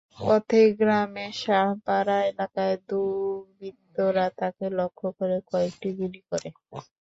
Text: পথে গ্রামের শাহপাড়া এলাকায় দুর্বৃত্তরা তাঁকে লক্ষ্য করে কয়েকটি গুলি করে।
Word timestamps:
পথে 0.17 0.61
গ্রামের 0.79 1.31
শাহপাড়া 1.41 2.17
এলাকায় 2.31 2.75
দুর্বৃত্তরা 2.89 4.25
তাঁকে 4.39 4.65
লক্ষ্য 4.79 5.07
করে 5.17 5.37
কয়েকটি 5.49 5.89
গুলি 5.99 6.21
করে। 6.29 6.49